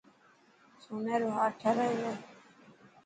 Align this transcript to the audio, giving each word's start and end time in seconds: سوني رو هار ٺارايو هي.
سوني 0.83 1.15
رو 1.21 1.29
هار 1.37 1.51
ٺارايو 1.59 1.99
هي. 2.05 2.13